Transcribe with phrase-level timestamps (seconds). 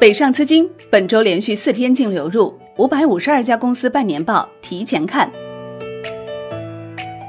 [0.00, 5.28] 北上资金本周连续四天净流入五百五十二家公司半年报提前看。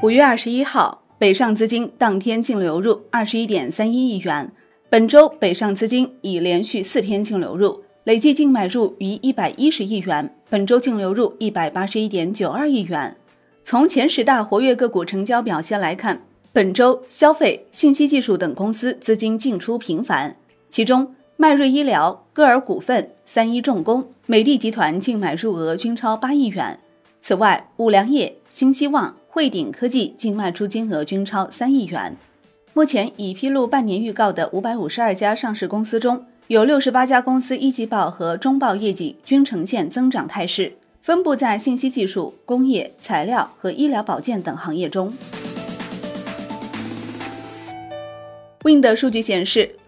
[0.04, 4.52] 五月二十一号，北上资金当天净流入二十一点三一亿元。
[4.88, 10.36] 本周北上资金已连续四天净流入，累计净买入逾一百一十亿元。
[10.47, 13.17] 本周净流入一百八十一点九二亿元。
[13.63, 16.22] 从前十大活跃个股成交表现来看，
[16.54, 20.36] 本周消费、信息技术等公司资金进出频繁，
[20.70, 21.16] 其中。
[21.41, 26.77] 迈瑞医疗、歌尔股份、三一重工、美的集团净买入额均超八亿元。
[27.22, 32.17] 此外，五粮液、新希望、汇顶科技净卖出金额均超三亿元。
[32.73, 45.14] 目前已披露半年预告的五百五十二家上市公司中，有六十八家公司一季报和中报业绩均呈现增长态势，分布在信息技术、工业、材料和医疗保健等行业中。
[48.64, 49.79] Wind 数据显示。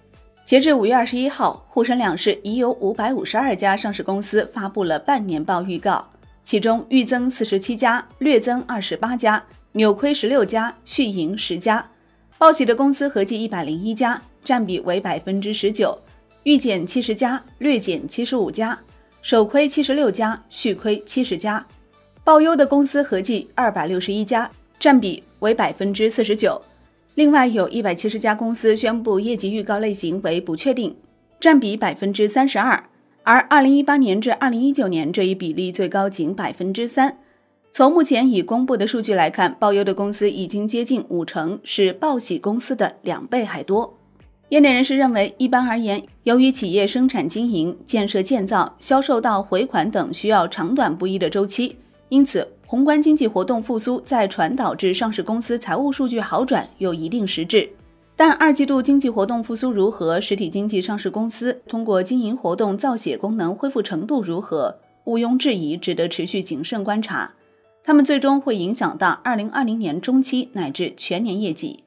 [0.52, 6.05] 截至五月二十一号，沪深两市已有五百五十二家上市公司发布了半年报预告，
[6.43, 11.90] 其中预增四十七家，略增二十八家，扭亏十六家，续盈十家。
[12.38, 15.98] 报喜的公司合计一百零一家，占比为百分之十九；
[16.43, 18.77] 预减七十家，略减七十五家，
[19.21, 21.65] 首亏七十六家，续亏七十家。
[22.26, 26.62] 报优的公司合计二百六十一家，占比为百分之四十九。
[27.15, 30.95] 另外有一百七十家公司宣布业绩预告类型为不确定，
[31.41, 32.90] 占比百分之三十二，
[33.23, 37.18] 而二零一八年至二零一九年这一比例最高仅百分之三。
[37.70, 43.98] 从目前已公布的数据来看，报优的公司已经接近五成，是报喜公司的两倍还多。
[44.48, 51.75] 业内人士认为，一般而言，由于企业生产经营、建设建造、销售到回款等需要长短不一的周期，
[52.07, 52.48] 因此。
[52.72, 57.70] 宏观经济活动复苏在传导至上市公司财务数据好转有一定实质，
[58.16, 67.34] 但二季度经济活动复苏如何，实体经济上市公司通过经营活动造血功能恢复程度如何，毋庸置疑，值得持续谨慎观察。
[67.84, 71.84] 它们最终会影响到二零二零年中期乃至全年业绩。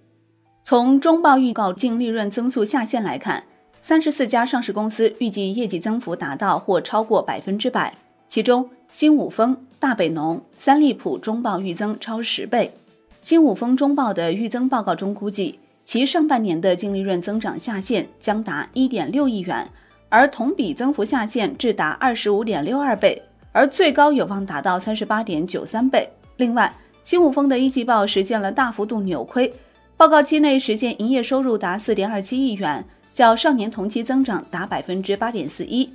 [0.62, 3.44] 从中报预告净利润增速下限来看，
[3.80, 7.96] 三十四家上市公司预计业绩增幅达到或超过百分之百，
[8.28, 8.68] 其中。
[8.90, 12.72] 新五丰、大北农、三利普中报预增超十倍。
[13.20, 19.68] 新五丰中报的预增报告中估计，其上半年的净利润增长下限将达一点六亿元，
[20.08, 26.08] 而同比增幅下限至达二十五点六二倍，而最高有望达到三十八点九三倍。
[26.38, 29.52] 另外，新五丰的一季报实现了大幅度扭亏，
[29.98, 35.90] 报告期内实现营业收入达四点二七亿元，较上年同期增长达百分之八点四一，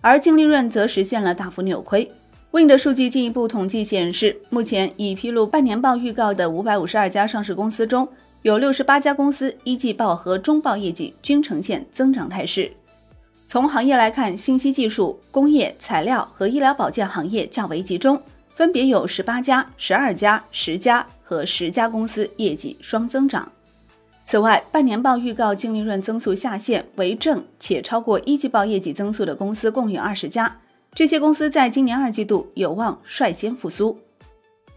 [0.00, 2.10] 而净利润则实现了大幅扭亏。
[2.50, 8.08] Wind 的数据进一步统计显示，目前已披露半年报预告的五百五十二家上市公司中，
[8.40, 12.72] 有六十八家公司一季报和中报业绩均呈现增长态势。
[13.46, 23.52] 从行业来看，信息技术、工业、材料和医疗保健行业较为集中，分别有十八家、十二家、十家和十家公司业绩双增长。
[24.24, 30.56] 此外，半年报预告净利润增速下限为正且超过一季报业绩增速的公司共有二十家。
[30.98, 33.96] 这些公司在今年二季度有望率先复苏。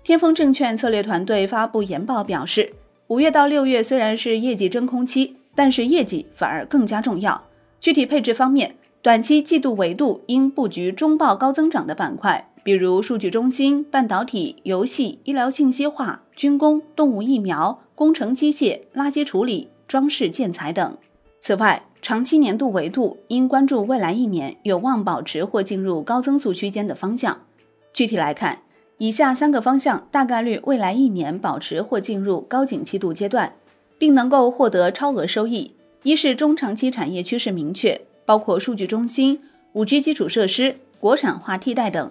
[0.03, 2.71] 天风证券策略团队发布研报表示，
[3.07, 7.43] 五月到六月虽然是业绩真空期，但是业绩反而更加重要。
[7.79, 20.95] 具体配置方面，短期季度维度应布局中报高增长的板块，比如数据中心、半导体、游戏、医疗信息化、军工、动物疫苗、工程机械、垃圾处理、装饰建材等。
[21.39, 27.45] 此外，长期年度维度应关注未来一年有望保持或进入高增速区间的方向。
[27.93, 28.63] 具体来看，
[28.97, 33.53] 以下三个方向大概率未来一年保持或进入高景气度阶段，
[33.99, 35.73] 并能够获得超额收益。
[36.01, 39.39] 一是中长期产业趋势明确，包括数据中心、
[39.73, 42.09] 五 G 基础设施、国产化替代等；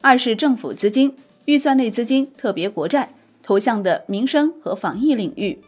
[0.00, 1.14] 二是政府资金、
[1.44, 3.10] 预算类资金，特别国债
[3.42, 5.58] 投向的民生和防疫领域。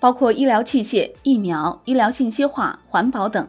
[0.00, 3.44] 包括医疗器械、疫苗、医疗信息化、环保等；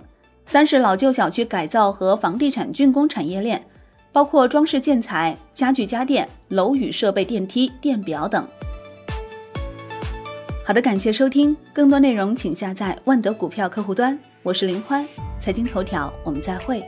[0.45, 3.63] 三是老旧小区改造和房地产竣工产业链，
[4.11, 8.45] 包括装饰建材、家具家电、楼宇设备、电梯、电表等。
[10.65, 14.17] 好的，感谢收听，更多内容请下载万德股票客户端。
[14.43, 15.07] 我是林欢，
[15.39, 16.83] 财经头条，我们再会。